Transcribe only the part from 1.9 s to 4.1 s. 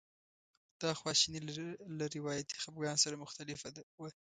له روایتي خپګان سره مختلفه وه.